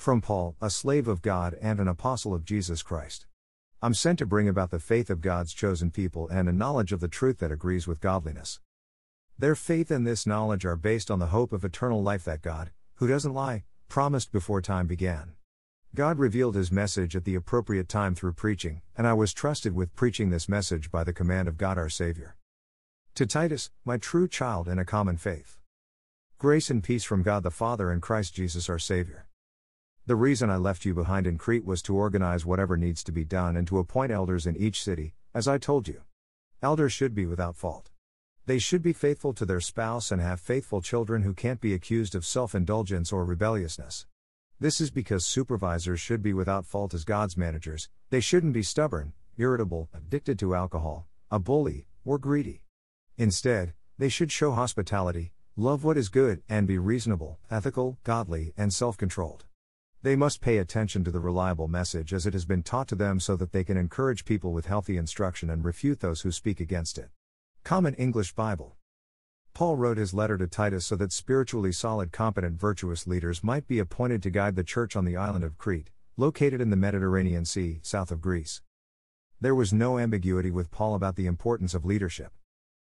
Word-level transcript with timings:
From 0.00 0.22
Paul, 0.22 0.56
a 0.62 0.70
slave 0.70 1.08
of 1.08 1.20
God 1.20 1.58
and 1.60 1.78
an 1.78 1.86
apostle 1.86 2.32
of 2.32 2.46
Jesus 2.46 2.82
Christ. 2.82 3.26
I'm 3.82 3.92
sent 3.92 4.18
to 4.20 4.24
bring 4.24 4.48
about 4.48 4.70
the 4.70 4.80
faith 4.80 5.10
of 5.10 5.20
God's 5.20 5.52
chosen 5.52 5.90
people 5.90 6.26
and 6.28 6.48
a 6.48 6.54
knowledge 6.54 6.90
of 6.92 7.00
the 7.00 7.06
truth 7.06 7.36
that 7.40 7.52
agrees 7.52 7.86
with 7.86 8.00
godliness. 8.00 8.60
Their 9.38 9.54
faith 9.54 9.90
and 9.90 10.06
this 10.06 10.26
knowledge 10.26 10.64
are 10.64 10.74
based 10.74 11.10
on 11.10 11.18
the 11.18 11.26
hope 11.26 11.52
of 11.52 11.66
eternal 11.66 12.02
life 12.02 12.24
that 12.24 12.40
God, 12.40 12.70
who 12.94 13.08
doesn't 13.08 13.34
lie, 13.34 13.64
promised 13.90 14.32
before 14.32 14.62
time 14.62 14.86
began. 14.86 15.32
God 15.94 16.18
revealed 16.18 16.54
his 16.54 16.72
message 16.72 17.14
at 17.14 17.26
the 17.26 17.34
appropriate 17.34 17.86
time 17.86 18.14
through 18.14 18.32
preaching, 18.32 18.80
and 18.96 19.06
I 19.06 19.12
was 19.12 19.34
trusted 19.34 19.74
with 19.74 19.94
preaching 19.94 20.30
this 20.30 20.48
message 20.48 20.90
by 20.90 21.04
the 21.04 21.12
command 21.12 21.46
of 21.46 21.58
God 21.58 21.76
our 21.76 21.90
Savior. 21.90 22.36
To 23.16 23.26
Titus, 23.26 23.70
my 23.84 23.98
true 23.98 24.28
child 24.28 24.66
in 24.66 24.78
a 24.78 24.86
common 24.86 25.18
faith. 25.18 25.58
Grace 26.38 26.70
and 26.70 26.82
peace 26.82 27.04
from 27.04 27.22
God 27.22 27.42
the 27.42 27.50
Father 27.50 27.90
and 27.90 28.00
Christ 28.00 28.32
Jesus 28.32 28.70
our 28.70 28.78
Savior. 28.78 29.26
The 30.06 30.16
reason 30.16 30.50
I 30.50 30.56
left 30.56 30.84
you 30.84 30.94
behind 30.94 31.26
in 31.26 31.36
Crete 31.38 31.64
was 31.64 31.82
to 31.82 31.94
organize 31.94 32.46
whatever 32.46 32.76
needs 32.76 33.04
to 33.04 33.12
be 33.12 33.24
done 33.24 33.56
and 33.56 33.66
to 33.68 33.78
appoint 33.78 34.10
elders 34.10 34.46
in 34.46 34.56
each 34.56 34.82
city, 34.82 35.14
as 35.34 35.46
I 35.46 35.58
told 35.58 35.86
you. 35.86 36.02
Elders 36.62 36.92
should 36.92 37.14
be 37.14 37.26
without 37.26 37.54
fault. 37.54 37.90
They 38.46 38.58
should 38.58 38.82
be 38.82 38.94
faithful 38.94 39.34
to 39.34 39.44
their 39.44 39.60
spouse 39.60 40.10
and 40.10 40.20
have 40.20 40.40
faithful 40.40 40.80
children 40.80 41.22
who 41.22 41.34
can't 41.34 41.60
be 41.60 41.74
accused 41.74 42.14
of 42.14 42.24
self 42.24 42.54
indulgence 42.54 43.12
or 43.12 43.24
rebelliousness. 43.24 44.06
This 44.58 44.80
is 44.80 44.90
because 44.90 45.24
supervisors 45.24 46.00
should 46.00 46.22
be 46.22 46.32
without 46.32 46.66
fault 46.66 46.94
as 46.94 47.04
God's 47.04 47.36
managers, 47.36 47.88
they 48.08 48.20
shouldn't 48.20 48.54
be 48.54 48.62
stubborn, 48.62 49.12
irritable, 49.36 49.88
addicted 49.94 50.38
to 50.40 50.54
alcohol, 50.54 51.06
a 51.30 51.38
bully, 51.38 51.86
or 52.04 52.18
greedy. 52.18 52.64
Instead, 53.16 53.74
they 53.98 54.08
should 54.08 54.32
show 54.32 54.52
hospitality, 54.52 55.32
love 55.56 55.84
what 55.84 55.96
is 55.96 56.08
good, 56.08 56.42
and 56.48 56.66
be 56.66 56.78
reasonable, 56.78 57.38
ethical, 57.50 57.98
godly, 58.02 58.52
and 58.56 58.72
self 58.72 58.96
controlled. 58.96 59.44
They 60.02 60.16
must 60.16 60.40
pay 60.40 60.56
attention 60.56 61.04
to 61.04 61.10
the 61.10 61.20
reliable 61.20 61.68
message 61.68 62.14
as 62.14 62.26
it 62.26 62.32
has 62.32 62.46
been 62.46 62.62
taught 62.62 62.88
to 62.88 62.94
them 62.94 63.20
so 63.20 63.36
that 63.36 63.52
they 63.52 63.64
can 63.64 63.76
encourage 63.76 64.24
people 64.24 64.50
with 64.50 64.64
healthy 64.64 64.96
instruction 64.96 65.50
and 65.50 65.62
refute 65.62 66.00
those 66.00 66.22
who 66.22 66.32
speak 66.32 66.58
against 66.58 66.96
it. 66.96 67.10
Common 67.64 67.92
English 67.96 68.32
Bible. 68.32 68.76
Paul 69.52 69.76
wrote 69.76 69.98
his 69.98 70.14
letter 70.14 70.38
to 70.38 70.46
Titus 70.46 70.86
so 70.86 70.96
that 70.96 71.12
spiritually 71.12 71.70
solid, 71.70 72.12
competent, 72.12 72.58
virtuous 72.58 73.06
leaders 73.06 73.44
might 73.44 73.68
be 73.68 73.78
appointed 73.78 74.22
to 74.22 74.30
guide 74.30 74.56
the 74.56 74.64
church 74.64 74.96
on 74.96 75.04
the 75.04 75.18
island 75.18 75.44
of 75.44 75.58
Crete, 75.58 75.90
located 76.16 76.62
in 76.62 76.70
the 76.70 76.76
Mediterranean 76.76 77.44
Sea, 77.44 77.80
south 77.82 78.10
of 78.10 78.22
Greece. 78.22 78.62
There 79.38 79.54
was 79.54 79.70
no 79.70 79.98
ambiguity 79.98 80.50
with 80.50 80.70
Paul 80.70 80.94
about 80.94 81.16
the 81.16 81.26
importance 81.26 81.74
of 81.74 81.84
leadership. 81.84 82.32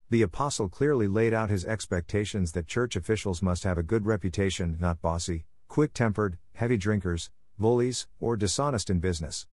The 0.08 0.22
apostle 0.22 0.68
clearly 0.68 1.08
laid 1.08 1.34
out 1.34 1.50
his 1.50 1.64
expectations 1.64 2.52
that 2.52 2.68
church 2.68 2.94
officials 2.94 3.42
must 3.42 3.64
have 3.64 3.76
a 3.76 3.82
good 3.82 4.06
reputation, 4.06 4.76
not 4.78 5.02
bossy, 5.02 5.46
quick 5.66 5.92
tempered, 5.92 6.38
heavy 6.58 6.76
drinkers, 6.76 7.30
bullies, 7.56 8.08
or 8.18 8.36
dishonest 8.36 8.90
in 8.90 8.98
business. 8.98 9.46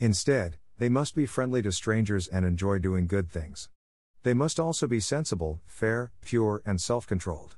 Instead, 0.00 0.58
they 0.78 0.88
must 0.88 1.14
be 1.14 1.24
friendly 1.24 1.62
to 1.62 1.70
strangers 1.70 2.26
and 2.26 2.44
enjoy 2.44 2.80
doing 2.80 3.06
good 3.06 3.30
things. 3.30 3.68
They 4.24 4.34
must 4.34 4.58
also 4.58 4.88
be 4.88 4.98
sensible, 4.98 5.60
fair, 5.66 6.10
pure, 6.20 6.60
and 6.66 6.80
self 6.80 7.06
controlled. 7.06 7.56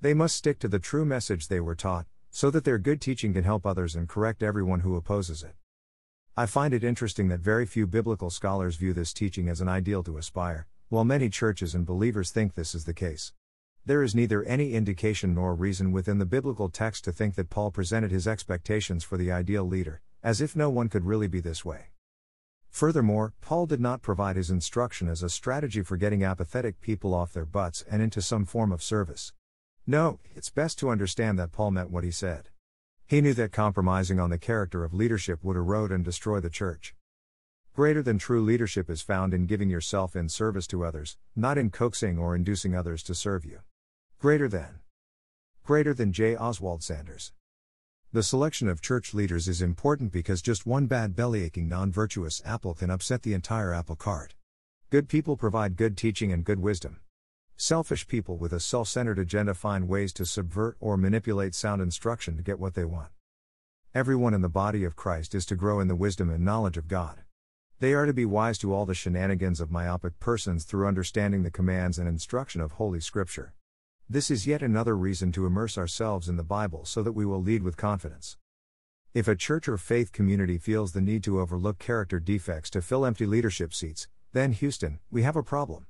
They 0.00 0.14
must 0.14 0.36
stick 0.36 0.60
to 0.60 0.68
the 0.68 0.78
true 0.78 1.04
message 1.04 1.48
they 1.48 1.58
were 1.58 1.74
taught, 1.74 2.06
so 2.30 2.48
that 2.52 2.62
their 2.62 2.78
good 2.78 3.00
teaching 3.00 3.32
can 3.32 3.42
help 3.42 3.66
others 3.66 3.96
and 3.96 4.08
correct 4.08 4.44
everyone 4.44 4.80
who 4.80 4.94
opposes 4.94 5.42
it. 5.42 5.56
I 6.36 6.46
find 6.46 6.72
it 6.72 6.84
interesting 6.84 7.26
that 7.28 7.40
very 7.40 7.66
few 7.66 7.88
biblical 7.88 8.30
scholars 8.30 8.76
view 8.76 8.92
this 8.92 9.12
teaching 9.12 9.48
as 9.48 9.60
an 9.60 9.68
ideal 9.68 10.04
to 10.04 10.18
aspire, 10.18 10.68
while 10.88 11.04
many 11.04 11.30
churches 11.30 11.74
and 11.74 11.84
believers 11.84 12.30
think 12.30 12.54
this 12.54 12.76
is 12.76 12.84
the 12.84 12.94
case. 12.94 13.32
There 13.86 14.02
is 14.02 14.16
neither 14.16 14.42
any 14.42 14.72
indication 14.74 15.32
nor 15.32 15.54
reason 15.54 15.92
within 15.92 16.18
the 16.18 16.26
biblical 16.26 16.68
text 16.68 17.04
to 17.04 17.12
think 17.12 17.36
that 17.36 17.50
Paul 17.50 17.70
presented 17.70 18.10
his 18.10 18.26
expectations 18.26 19.04
for 19.04 19.16
the 19.16 19.30
ideal 19.30 19.62
leader, 19.62 20.02
as 20.24 20.40
if 20.40 20.56
no 20.56 20.68
one 20.68 20.88
could 20.88 21.04
really 21.04 21.28
be 21.28 21.38
this 21.38 21.64
way. 21.64 21.90
Furthermore, 22.68 23.32
Paul 23.40 23.66
did 23.66 23.78
not 23.78 24.02
provide 24.02 24.34
his 24.34 24.50
instruction 24.50 25.06
as 25.06 25.22
a 25.22 25.30
strategy 25.30 25.82
for 25.82 25.96
getting 25.96 26.24
apathetic 26.24 26.80
people 26.80 27.14
off 27.14 27.32
their 27.32 27.44
butts 27.44 27.84
and 27.88 28.02
into 28.02 28.20
some 28.20 28.44
form 28.44 28.72
of 28.72 28.82
service. 28.82 29.32
No, 29.86 30.18
it's 30.34 30.50
best 30.50 30.80
to 30.80 30.90
understand 30.90 31.38
that 31.38 31.52
Paul 31.52 31.70
meant 31.70 31.92
what 31.92 32.02
he 32.02 32.10
said. 32.10 32.48
He 33.06 33.20
knew 33.20 33.34
that 33.34 33.52
compromising 33.52 34.18
on 34.18 34.30
the 34.30 34.36
character 34.36 34.82
of 34.82 34.94
leadership 34.94 35.44
would 35.44 35.56
erode 35.56 35.92
and 35.92 36.04
destroy 36.04 36.40
the 36.40 36.50
church. 36.50 36.96
Greater 37.72 38.02
than 38.02 38.18
true 38.18 38.42
leadership 38.42 38.90
is 38.90 39.00
found 39.00 39.32
in 39.32 39.46
giving 39.46 39.70
yourself 39.70 40.16
in 40.16 40.28
service 40.28 40.66
to 40.66 40.84
others, 40.84 41.16
not 41.36 41.56
in 41.56 41.70
coaxing 41.70 42.18
or 42.18 42.34
inducing 42.34 42.74
others 42.74 43.04
to 43.04 43.14
serve 43.14 43.44
you. 43.44 43.60
Greater 44.18 44.48
than. 44.48 44.80
Greater 45.62 45.92
than 45.92 46.10
J. 46.10 46.36
Oswald 46.36 46.82
Sanders. 46.82 47.32
The 48.14 48.22
selection 48.22 48.66
of 48.66 48.80
church 48.80 49.12
leaders 49.12 49.46
is 49.46 49.60
important 49.60 50.10
because 50.10 50.40
just 50.40 50.64
one 50.64 50.86
bad 50.86 51.14
bellyaching 51.14 51.68
non 51.68 51.92
virtuous 51.92 52.40
apple 52.42 52.72
can 52.72 52.88
upset 52.88 53.24
the 53.24 53.34
entire 53.34 53.74
apple 53.74 53.94
cart. 53.94 54.34
Good 54.88 55.10
people 55.10 55.36
provide 55.36 55.76
good 55.76 55.98
teaching 55.98 56.32
and 56.32 56.46
good 56.46 56.60
wisdom. 56.60 57.00
Selfish 57.58 58.08
people 58.08 58.38
with 58.38 58.54
a 58.54 58.58
self 58.58 58.88
centered 58.88 59.18
agenda 59.18 59.52
find 59.52 59.86
ways 59.86 60.14
to 60.14 60.24
subvert 60.24 60.78
or 60.80 60.96
manipulate 60.96 61.54
sound 61.54 61.82
instruction 61.82 62.38
to 62.38 62.42
get 62.42 62.58
what 62.58 62.72
they 62.72 62.86
want. 62.86 63.10
Everyone 63.94 64.32
in 64.32 64.40
the 64.40 64.48
body 64.48 64.82
of 64.84 64.96
Christ 64.96 65.34
is 65.34 65.44
to 65.44 65.56
grow 65.56 65.78
in 65.78 65.88
the 65.88 65.94
wisdom 65.94 66.30
and 66.30 66.42
knowledge 66.42 66.78
of 66.78 66.88
God. 66.88 67.18
They 67.80 67.92
are 67.92 68.06
to 68.06 68.14
be 68.14 68.24
wise 68.24 68.56
to 68.60 68.72
all 68.72 68.86
the 68.86 68.94
shenanigans 68.94 69.60
of 69.60 69.70
myopic 69.70 70.18
persons 70.20 70.64
through 70.64 70.88
understanding 70.88 71.42
the 71.42 71.50
commands 71.50 71.98
and 71.98 72.08
instruction 72.08 72.62
of 72.62 72.72
Holy 72.72 73.00
Scripture. 73.00 73.52
This 74.08 74.30
is 74.30 74.46
yet 74.46 74.62
another 74.62 74.96
reason 74.96 75.32
to 75.32 75.46
immerse 75.46 75.76
ourselves 75.76 76.28
in 76.28 76.36
the 76.36 76.44
Bible 76.44 76.84
so 76.84 77.02
that 77.02 77.10
we 77.10 77.26
will 77.26 77.42
lead 77.42 77.64
with 77.64 77.76
confidence. 77.76 78.36
If 79.14 79.26
a 79.26 79.34
church 79.34 79.66
or 79.66 79.76
faith 79.76 80.12
community 80.12 80.58
feels 80.58 80.92
the 80.92 81.00
need 81.00 81.24
to 81.24 81.40
overlook 81.40 81.80
character 81.80 82.20
defects 82.20 82.70
to 82.70 82.82
fill 82.82 83.04
empty 83.04 83.26
leadership 83.26 83.74
seats, 83.74 84.06
then 84.32 84.52
Houston, 84.52 85.00
we 85.10 85.22
have 85.22 85.34
a 85.34 85.42
problem. 85.42 85.86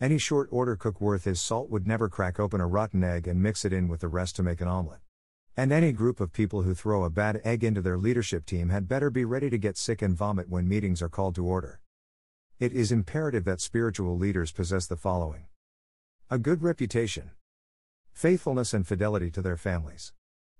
Any 0.00 0.18
short 0.18 0.48
order 0.50 0.74
cook 0.74 1.00
worth 1.00 1.22
his 1.22 1.40
salt 1.40 1.70
would 1.70 1.86
never 1.86 2.08
crack 2.08 2.40
open 2.40 2.60
a 2.60 2.66
rotten 2.66 3.04
egg 3.04 3.28
and 3.28 3.40
mix 3.40 3.64
it 3.64 3.72
in 3.72 3.86
with 3.86 4.00
the 4.00 4.08
rest 4.08 4.34
to 4.36 4.42
make 4.42 4.60
an 4.60 4.66
omelet. 4.66 4.98
And 5.56 5.70
any 5.70 5.92
group 5.92 6.18
of 6.18 6.32
people 6.32 6.62
who 6.62 6.74
throw 6.74 7.04
a 7.04 7.10
bad 7.10 7.40
egg 7.44 7.62
into 7.62 7.80
their 7.80 7.96
leadership 7.96 8.44
team 8.44 8.70
had 8.70 8.88
better 8.88 9.08
be 9.08 9.24
ready 9.24 9.48
to 9.50 9.56
get 9.56 9.78
sick 9.78 10.02
and 10.02 10.16
vomit 10.16 10.48
when 10.48 10.66
meetings 10.66 11.00
are 11.00 11.08
called 11.08 11.36
to 11.36 11.46
order. 11.46 11.78
It 12.58 12.72
is 12.72 12.90
imperative 12.90 13.44
that 13.44 13.60
spiritual 13.60 14.18
leaders 14.18 14.50
possess 14.50 14.88
the 14.88 14.96
following 14.96 15.44
a 16.28 16.38
good 16.38 16.64
reputation 16.64 17.30
faithfulness 18.12 18.72
and 18.72 18.86
fidelity 18.86 19.30
to 19.30 19.42
their 19.42 19.56
families, 19.56 20.12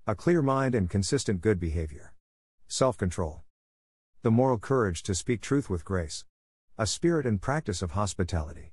a 0.07 0.15
clear 0.15 0.43
mind 0.43 0.75
and 0.75 0.91
consistent 0.91 1.41
good 1.41 1.61
behavior, 1.61 2.13
self 2.67 2.97
control, 2.97 3.45
the 4.23 4.31
moral 4.31 4.59
courage 4.59 5.03
to 5.05 5.15
speak 5.15 5.41
truth 5.41 5.71
with 5.71 5.85
grace, 5.85 6.25
a 6.79 6.87
spirit 6.87 7.27
and 7.27 7.41
practice 7.41 7.83
of 7.83 7.93
hospitality, 7.93 8.73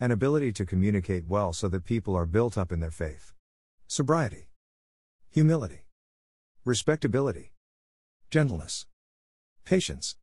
an 0.00 0.10
ability 0.10 0.52
to 0.52 0.66
communicate 0.66 1.26
well 1.26 1.52
so 1.52 1.68
that 1.68 1.84
people 1.84 2.14
are 2.14 2.26
built 2.26 2.58
up 2.58 2.72
in 2.72 2.80
their 2.80 2.90
faith, 2.90 3.32
sobriety, 3.86 4.48
humility, 5.30 5.86
respectability, 6.64 7.52
gentleness, 8.30 8.86
patience, 9.64 10.16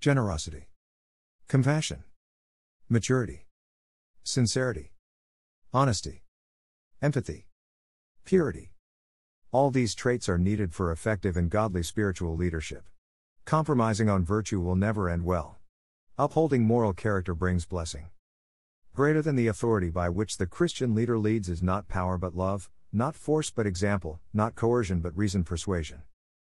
generosity, 0.00 0.68
compassion, 1.48 2.04
maturity, 2.88 3.46
sincerity, 4.22 4.92
honesty 5.72 6.22
empathy, 7.02 7.48
purity. 8.24 8.70
All 9.50 9.72
these 9.72 9.92
traits 9.92 10.28
are 10.28 10.38
needed 10.38 10.72
for 10.72 10.92
effective 10.92 11.36
and 11.36 11.50
godly 11.50 11.82
spiritual 11.82 12.36
leadership. 12.36 12.84
Compromising 13.44 14.08
on 14.08 14.24
virtue 14.24 14.60
will 14.60 14.76
never 14.76 15.10
end 15.10 15.24
well. 15.24 15.58
Upholding 16.16 16.62
moral 16.62 16.92
character 16.92 17.34
brings 17.34 17.66
blessing. 17.66 18.10
Greater 18.94 19.20
than 19.20 19.34
the 19.34 19.48
authority 19.48 19.90
by 19.90 20.10
which 20.10 20.36
the 20.36 20.46
Christian 20.46 20.94
leader 20.94 21.18
leads 21.18 21.48
is 21.48 21.60
not 21.60 21.88
power 21.88 22.16
but 22.16 22.36
love, 22.36 22.70
not 22.92 23.16
force 23.16 23.50
but 23.50 23.66
example, 23.66 24.20
not 24.32 24.54
coercion 24.54 25.00
but 25.00 25.16
reason 25.16 25.42
persuasion. 25.42 26.02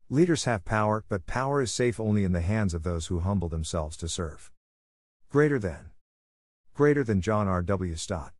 Leaders 0.08 0.44
have 0.44 0.64
power, 0.64 1.04
but 1.08 1.26
power 1.26 1.62
is 1.62 1.70
safe 1.70 2.00
only 2.00 2.24
in 2.24 2.32
the 2.32 2.40
hands 2.40 2.74
of 2.74 2.82
those 2.82 3.06
who 3.06 3.20
humble 3.20 3.48
themselves 3.48 3.96
to 3.96 4.08
serve. 4.08 4.50
Greater 5.28 5.60
than. 5.60 5.90
Greater 6.74 7.04
than 7.04 7.20
John 7.20 7.46
R. 7.46 7.62
W. 7.62 7.94
Stott. 7.94 8.32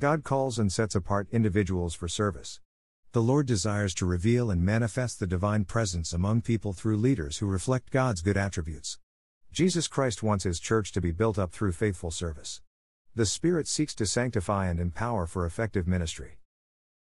God 0.00 0.24
calls 0.24 0.58
and 0.58 0.72
sets 0.72 0.96
apart 0.96 1.28
individuals 1.30 1.94
for 1.94 2.08
service. 2.08 2.58
The 3.12 3.22
Lord 3.22 3.46
desires 3.46 3.94
to 3.94 4.06
reveal 4.06 4.50
and 4.50 4.60
manifest 4.60 5.20
the 5.20 5.26
divine 5.26 5.64
presence 5.66 6.12
among 6.12 6.42
people 6.42 6.72
through 6.72 6.96
leaders 6.96 7.38
who 7.38 7.46
reflect 7.46 7.92
God's 7.92 8.20
good 8.20 8.36
attributes. 8.36 8.98
Jesus 9.52 9.86
Christ 9.86 10.20
wants 10.20 10.42
his 10.42 10.58
church 10.58 10.90
to 10.92 11.00
be 11.00 11.12
built 11.12 11.38
up 11.38 11.52
through 11.52 11.70
faithful 11.70 12.10
service. 12.10 12.60
The 13.14 13.24
Spirit 13.24 13.68
seeks 13.68 13.94
to 13.94 14.04
sanctify 14.04 14.66
and 14.66 14.80
empower 14.80 15.26
for 15.26 15.46
effective 15.46 15.86
ministry. 15.86 16.38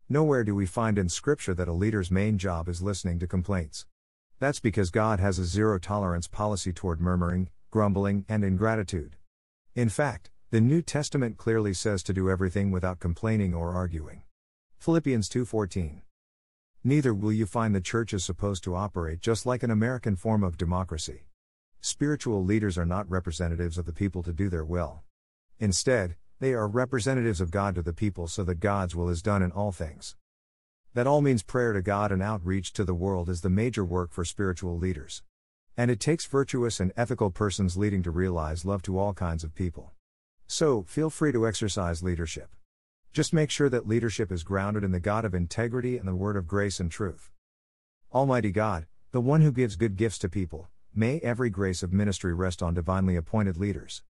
Nowhere 0.08 0.44
do 0.44 0.54
we 0.54 0.68
find 0.68 1.00
in 1.00 1.10
Scripture 1.10 1.56
that 1.56 1.68
a 1.68 1.74
leader's 1.74 2.12
main 2.12 2.38
job 2.38 2.70
is 2.70 2.84
listening 2.84 3.18
to 3.18 3.26
complaints. 3.26 3.88
That's 4.38 4.60
because 4.60 4.92
God 4.92 5.20
has 5.20 5.40
a 5.40 5.46
zero 5.46 5.80
tolerance 5.80 6.28
policy 6.28 6.72
toward 6.72 7.02
murmuring, 7.02 7.50
grumbling, 7.72 8.26
and 8.30 8.44
ingratitude. 8.44 9.16
In 9.74 9.90
fact, 9.90 10.30
the 10.52 10.62
New 10.62 10.84
Testament 10.84 11.38
clearly 11.38 11.74
says 11.74 12.04
to 12.04 12.14
do 12.14 12.30
everything 12.30 12.70
without 12.70 13.00
complaining 13.00 13.56
or 13.56 13.74
arguing. 13.74 14.22
Philippians 14.78 15.28
2:14. 15.28 16.04
Neither 16.84 17.16
will 17.16 17.34
you 17.34 17.48
find 17.48 17.74
the 17.74 17.82
church 17.82 18.14
is 18.14 18.24
supposed 18.24 18.64
to 18.64 18.76
operate 18.76 19.22
just 19.22 19.48
like 19.48 19.64
an 19.64 19.72
American 19.72 20.16
form 20.16 20.44
of 20.44 20.56
democracy. 20.56 21.26
Spiritual 21.82 22.44
leaders 22.44 22.78
are 22.78 22.86
not 22.86 23.10
representatives 23.10 23.80
of 23.80 23.88
the 23.88 23.92
people 23.92 24.22
to 24.22 24.32
do 24.32 24.48
their 24.48 24.64
will. 24.64 25.02
Instead, 25.58 26.16
they 26.40 26.54
are 26.54 26.68
representatives 26.68 27.42
of 27.42 27.50
God 27.50 27.74
to 27.74 27.82
the 27.82 27.92
people 27.92 28.28
so 28.28 28.44
that 28.44 28.60
God's 28.60 28.96
will 28.96 29.10
is 29.10 29.24
done 29.24 29.42
in 29.42 29.52
all 29.52 29.72
things. 29.72 30.16
That 30.94 31.08
all 31.08 31.22
means 31.22 31.42
prayer 31.42 31.74
to 31.74 31.82
God 31.82 32.12
and 32.12 32.22
outreach 32.22 32.72
to 32.74 32.84
the 32.84 32.94
world 32.94 33.30
is 33.30 33.42
the 33.42 33.50
major 33.50 33.84
work 33.84 34.12
for 34.12 34.24
spiritual 34.24 34.78
leaders. 34.78 35.24
And 35.76 35.90
it 35.90 36.00
takes 36.00 36.28
virtuous 36.28 36.80
and 36.80 36.94
ethical 36.96 37.32
persons 37.32 37.78
leading 37.78 38.04
to 38.04 38.12
realize 38.12 38.64
love 38.64 38.84
to 38.84 39.00
all 39.00 39.16
kinds 39.16 39.44
of 39.44 39.56
people. 39.56 39.95
So, 40.48 40.84
feel 40.84 41.10
free 41.10 41.32
to 41.32 41.48
exercise 41.48 42.04
leadership. 42.04 42.56
Just 43.12 43.34
make 43.34 43.50
sure 43.50 43.70
that 43.70 43.88
leadership 43.88 44.32
is 44.32 44.44
grounded 44.44 44.84
in 44.84 44.92
the 44.92 45.00
God 45.00 45.26
of 45.26 45.34
integrity 45.34 45.98
and 45.98 46.08
the 46.08 46.16
word 46.16 46.36
of 46.36 46.48
grace 46.48 46.80
and 46.80 46.92
truth. 46.92 47.32
Almighty 48.14 48.52
God, 48.52 48.86
the 49.12 49.22
one 49.22 49.42
who 49.42 49.52
gives 49.52 49.76
good 49.76 49.96
gifts 49.96 50.20
to 50.20 50.30
people, 50.30 50.68
may 50.94 51.20
every 51.20 51.50
grace 51.50 51.82
of 51.82 51.92
ministry 51.92 52.34
rest 52.34 52.62
on 52.62 52.74
divinely 52.74 53.16
appointed 53.16 53.58
leaders. 53.58 54.04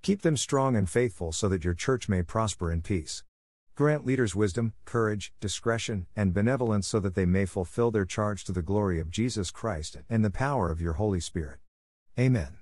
Keep 0.00 0.22
them 0.22 0.36
strong 0.36 0.76
and 0.76 0.88
faithful 0.88 1.30
so 1.30 1.48
that 1.48 1.64
your 1.64 1.74
church 1.74 2.08
may 2.08 2.22
prosper 2.22 2.72
in 2.72 2.82
peace. 2.82 3.22
Grant 3.74 4.06
leaders 4.06 4.34
wisdom, 4.34 4.72
courage, 4.84 5.32
discretion, 5.40 6.06
and 6.16 6.34
benevolence 6.34 6.86
so 6.86 7.00
that 7.00 7.14
they 7.14 7.26
may 7.26 7.46
fulfill 7.46 7.90
their 7.90 8.04
charge 8.04 8.44
to 8.44 8.52
the 8.52 8.62
glory 8.62 8.98
of 8.98 9.10
Jesus 9.10 9.50
Christ 9.50 9.98
and 10.08 10.24
the 10.24 10.30
power 10.30 10.70
of 10.70 10.80
your 10.80 10.94
Holy 10.94 11.20
Spirit. 11.20 11.58
Amen. 12.18 12.61